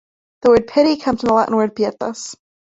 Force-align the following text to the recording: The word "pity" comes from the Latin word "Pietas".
The 0.41 0.49
word 0.49 0.65
"pity" 0.65 0.97
comes 0.97 1.21
from 1.21 1.27
the 1.27 1.35
Latin 1.35 1.55
word 1.55 1.75
"Pietas". 1.75 2.35